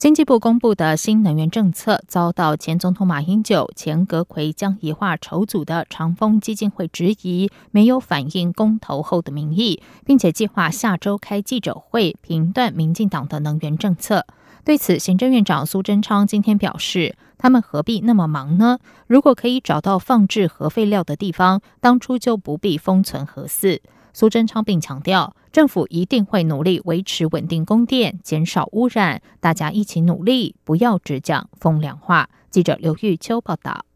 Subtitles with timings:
[0.00, 14.24] 经济部公布的新能源政策遭到前总统马英九、前阁魁江宜桦筹组的长风基金会质疑，没有反映公投后的民意，并且计划下周开记者会评断民进党的能源政策。
[14.64, 18.78] 对此，行政院长苏贞昌今天表示，他们何必那么忙呢？
[19.06, 23.82] 如果可以找到放置核废料的地方，当初就不必封存核四。
[24.20, 32.28] 苏贞昌并强调，政府一定会努力维持稳定供电，减少污染，大家一起努力，不要只讲风凉话。
[32.50, 33.86] 记者刘玉秋报道。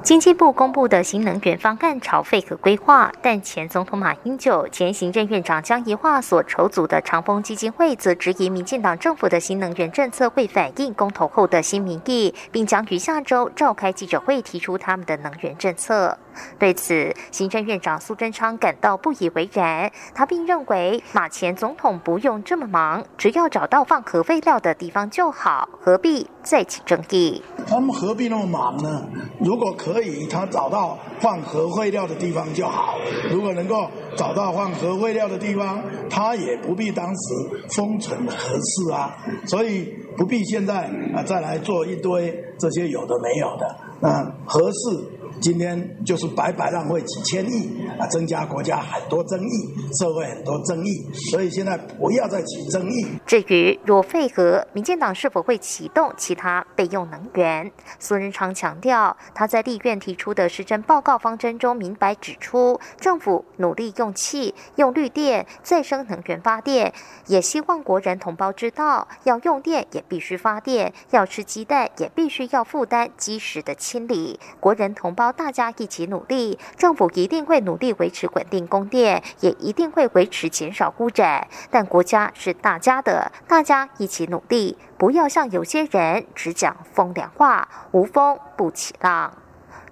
[0.00, 16.18] 经济部公布的新能源方案朝废可规划，但前总统马英九、前行政院长江宜桦所筹组的长风基金会则质疑民进党政府的新能源政策会反映公投后的新民意，并将于下周召开记者会提出他们的能源政策。
[16.58, 19.92] 对此，行政院长苏贞昌感到不以为然。
[20.14, 27.42] 他并认为，马前总统不用这么忙，只要找到放核废料的地方就好，何必再起争议？
[27.66, 29.06] 他们何必那么忙呢？
[29.40, 32.94] 如果可以，他找到放核废料的地方就好。
[33.30, 39.16] 如果能够找到放核废料的地方，他也不必当时封存核试啊。
[39.46, 43.76] 所以不必现在啊再来做一堆这些有的没有的。
[44.00, 45.21] 那核试。
[45.42, 53.04] 今天就是白白浪费几千亿啊，增加国家很多争议，社会很多争议，所以现在不要再起争议。
[53.26, 57.72] 至于若废核，民进党是否会启动其他备用能源？
[57.98, 66.92] 苏仁昌强调，他在立院提出的施政报告方针中明白指出，政府努力用气、用绿电、再生能源发电，
[67.26, 74.38] 也希望国人同胞知道，要用电也必须发电，要吃鸡蛋也必须要负担及时的清理。
[74.60, 75.31] 国人同胞。
[75.32, 81.48] 大家一起努力，政府一定会努力维持稳定供电，也一定会维持减少污染。
[81.70, 89.32] 但国家是大家的，大家一起努力，不要像有些人只讲风凉话，无风不起浪。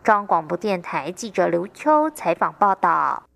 [0.02, 3.29] 中央广播电台记者刘秋采访报道。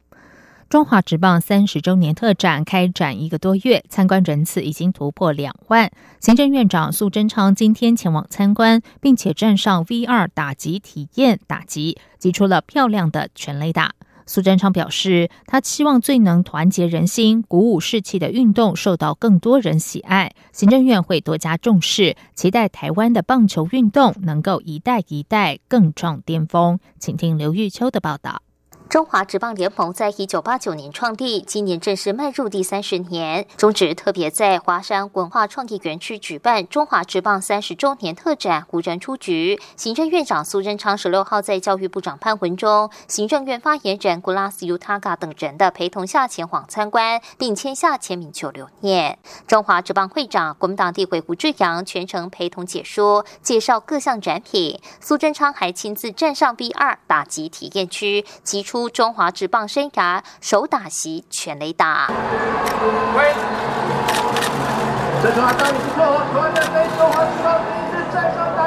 [0.75, 5.89] 中华职棒三十周年特展开展一个多月，参观人次已经突破两万。
[6.19, 13.93] 行政院长苏贞昌今天前往参观，并且站上 V 二打击体验打击，击出了漂亮的全垒打。
[14.27, 20.33] 苏贞昌表示，他期望最能团结人心、鼓舞士气的运动受到更多人喜爱。
[20.51, 26.81] 行政院会多加重视，期待台湾的棒球运动能够一代一代更创巅峰。
[26.99, 28.43] 请听刘玉秋的报道。
[28.95, 33.45] 中华职棒联盟在一九八九年创立，今年正式迈入第三十年。
[33.57, 39.61] 中职特别在华山文化创意园区举办中华职棒三十周年特展，无人出局。
[39.77, 49.19] 行政院长苏贞昌十六号在教育部长潘文忠、行政院发言人古拉斯尤塔嘎等人的陪同下前往参观，并签下签名球留念。
[49.49, 54.81] 中华职棒会长国民党地委胡志阳全程陪同解说，介绍各项展品。
[55.01, 58.84] 苏贞昌还亲自站上 B 二打击体验区，提出。
[58.89, 62.09] 中华职棒生涯首打席全垒打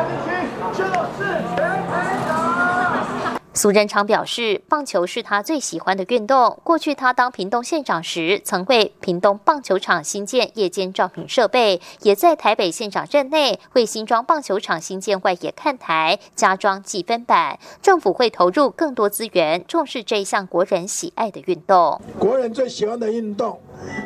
[0.04, 0.30] 击区，
[0.74, 1.20] 就是
[1.56, 1.86] 全垒
[2.28, 3.47] 打。
[3.58, 6.60] 苏贞昌表示，棒球是他最喜欢的运动。
[6.64, 17.58] 过去他当屏东县长时，曾为屏东棒球场新建夜间照明设备，也在台北县长任内为新庄棒球场新建外野看台加装计分板。
[17.82, 22.00] 政府会投入更多资源，重视这一项国人喜爱的运动。
[22.20, 23.60] 国人最喜欢的运动，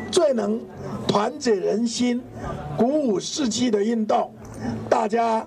[0.09, 0.61] 最能
[1.05, 2.23] 团结人心、
[2.77, 4.33] 鼓舞士气的运动，
[4.89, 5.45] 大家。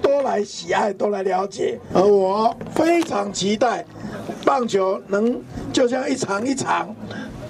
[0.00, 3.84] 多来喜爱，多来了解，而我非常期待
[4.44, 5.40] 棒球能
[5.72, 6.94] 就像一场一场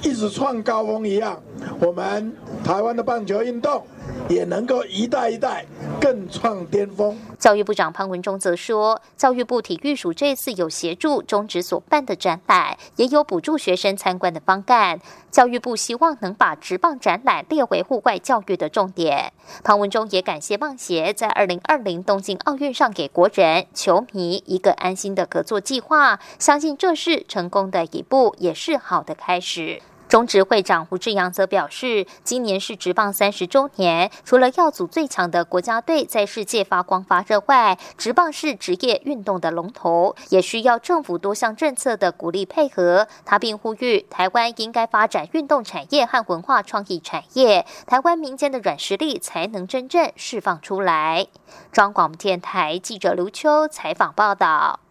[0.02, 1.40] 一直创高峰一样，
[1.80, 2.32] 我们
[2.64, 3.82] 台湾的棒球运动。
[4.28, 5.64] 也能够一代一代
[6.02, 7.16] 更创巅峰。
[7.38, 15.00] 教育部长潘文忠则说，教育部体育署这次有协助中职所办的展览，也有补助学生参观的方案。
[15.30, 19.32] 教育部希望能把职棒展览列为户外教育的重点。
[19.62, 29.80] 潘文忠也感谢棒协在二零二零东京奥运上给国人球迷一个安心的合作计划，相信这是成功的一步，也是好的开始。
[30.12, 43.08] 中职会长胡志阳则表示，今年是职棒三十周年，除了要组最强的国家队在世界发光发热外，职棒是职业运动的龙头，也需要政府多项政策的鼓励配合。
[43.24, 51.26] 他并呼吁，台湾应该发展运动产业和文化创意产业，台湾民间的软实力才能真正释放出来。
[51.72, 54.81] 中广电台记者刘秋采访报道。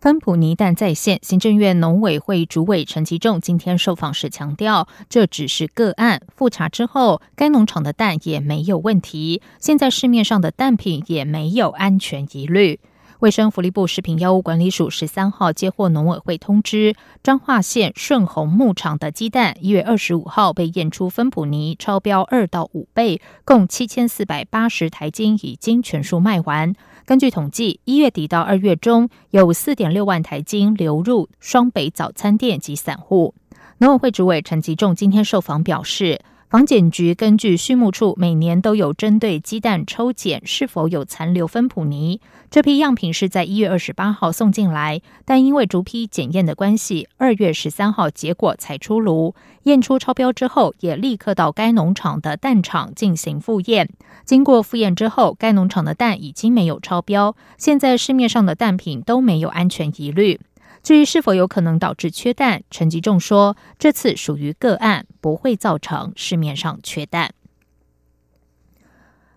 [0.00, 12.78] 芬普尼蛋在线，行政院农委会主委陈其仲今天受访时强调，这只是个案，复查之后，该农场的蛋也没有问题，现在市面上的蛋品也没有安全疑虑。
[13.20, 26.72] 卫生福利部食品药物管理署十三号接获农委会通知，彰化县顺红牧场的鸡蛋一月二十五号被验出芬普尼超标二到五倍，共七千四百八十台斤已经全数卖完。
[27.04, 33.34] 根据统计，一月底到二月中有四点六万台金流入双北早餐店及散户。
[33.78, 36.20] 农委会主委陈吉仲今天受访表示。
[36.48, 49.34] 房检局根据畜牧处每年都有针对鸡蛋抽检是否有残留芬普尼，这批样品是在一月二十八号送进来，但因为逐批检验的关系，二月十三号结果才出炉，
[49.64, 53.90] 验出超标之后，也立刻到该农场的蛋场进行复验。
[54.24, 60.40] 经过复验之后，该农场的蛋已经没有超标，现在市面上的蛋品都没有安全疑虑。
[60.88, 67.34] 至于是否有可能导致缺蛋，陈吉仲说，这次属于个案，不会造成市面上缺蛋。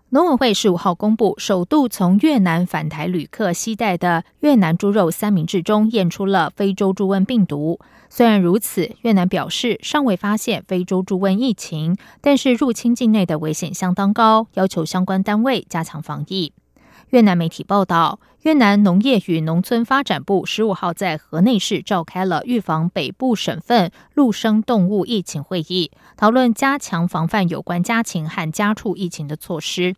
[0.08, 7.78] 农委会十五号公布，首度从越南返台旅客携带的越南猪肉三明治中验出了非洲猪瘟病毒。
[8.08, 16.54] 虽然如此，越南表示尚未发现非洲猪瘟疫情，但是入侵境内的危险相当高，要求相关单位加强防疫。
[17.12, 29.94] 越南媒体报道，越南农业与农村发展部十五号在河内市召开了预防北部省份陆生动物疫情会议，讨论加强防范有关家禽和家畜疫情的措施。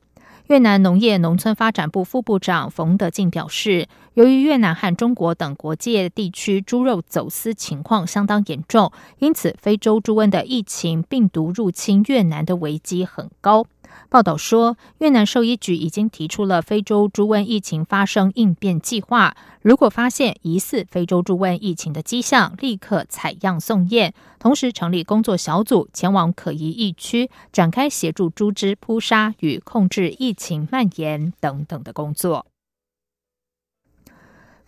[0.49, 8.90] 越南农业农村发展部副部长冯德进表示，由于越南和中国等国界地区猪肉走私情况相当严重，
[9.20, 13.64] 因此非洲猪瘟的疫情病毒入侵越南的危机很高。
[14.08, 19.37] 报道说，越南兽医局已经提出了非洲猪瘟疫情发生应变计划。
[19.62, 32.47] 如果发现疑似非洲猪瘟疫情的迹象，立刻采样送验，同时成立工作小组前往可疑疫区，展开协助猪只扑杀与控制疫情蔓延等等的工作。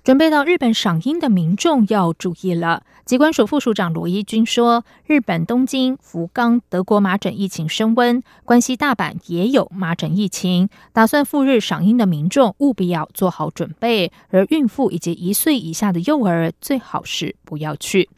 [0.06, 2.84] 准备到日本赏樱的民众要注意了。
[3.04, 18.08] 机关署副署长罗一军说，日本东京、福冈、德国麻疹疫情升温，关西大阪也有麻疹疫情，打算赴日赏樱的民众务必要做好准备，而孕妇以及一岁以下的幼儿最好是不要去。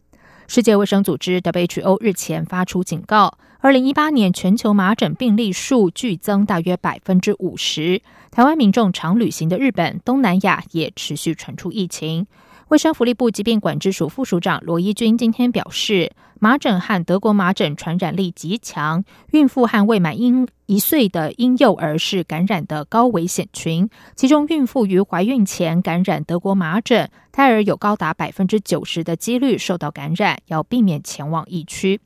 [0.47, 8.01] 世界卫生组织 WHO 日前发出警告，二零一八年全球麻疹病例数剧增大约百分之五十。
[8.31, 12.29] 台湾民众常旅行的日本、东南亚也持续传出疫情。
[12.69, 19.03] 卫生福利部疾病管制署副署长罗伊军今天表示，麻疹和德国麻疹传染力极强，
[19.33, 23.91] 孕妇和未满婴一岁的婴幼儿是感染的高危险群。
[24.15, 31.99] 其中，孕妇于怀孕前感染德国麻疹，胎儿有高达百分之九十的几率受到感染，要避免前往疫区。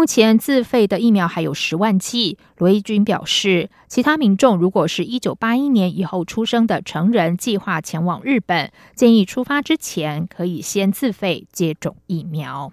[0.00, 2.38] 目前自费的疫苗还有十万剂。
[2.56, 12.72] 罗伊军表示，其他民众如果是一九八一年以后出生的成人，计划前往日本，建议出发之前可以先自费接种疫苗。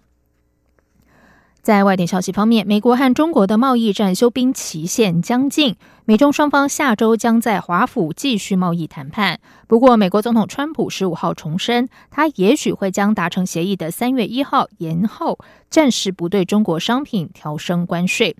[1.68, 9.42] 在外电消息方面，美国和中国的贸易战休兵期限将近，美中双方下周将在华府继续贸易谈判。
[9.68, 18.38] 不过，美国总统川普十五号重申，他也许会将达成协议的三月一号延后，暂时不对中国商品调升关税。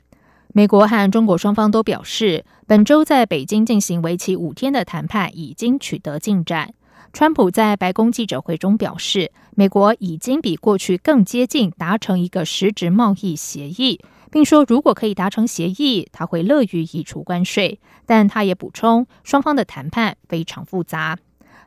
[0.54, 6.74] 美国和中国双方都表示，本周在北京进行为期五天的谈判已经取得进展。
[7.18, 17.80] 川普在白宫记者会中表示，美国已经比过去更接近达成一个实质贸易协议，并说如果可以达成协议，他会乐于移除关税。
[18.06, 21.18] 但他也补充，双方的谈判非常复杂。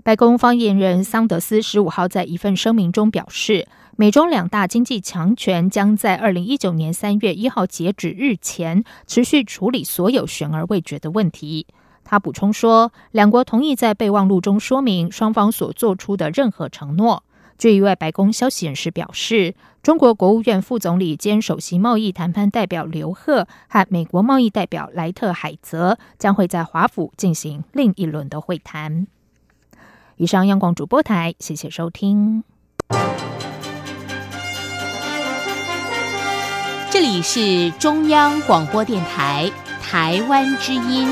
[0.05, 3.67] 白宫发言人桑德斯十五号在一份声明中表示，
[3.97, 11.67] 美中两大经济强权将在二零一九年三月一号截止日前持续处理所有悬而未决的问题。
[12.11, 17.23] 他补充说，两国同意在备忘录中说明双方所做出的任何承诺。
[17.57, 29.07] 据一位白宫消息人士表示，中国国务院副总理兼首席贸易谈判代表刘鹤和美国贸易代表莱特海泽将会在华府进行另一轮的会谈。
[30.17, 32.43] 以上，央广主播台，谢谢收听。
[36.91, 39.49] 这里是中央广播电台
[39.81, 41.09] 台湾之音。